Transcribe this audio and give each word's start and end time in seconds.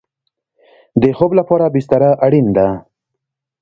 د 1.01 1.03
خوب 1.17 1.31
لپاره 1.39 1.65
بستره 1.73 2.09
اړین 2.25 2.47
ده 2.57 2.67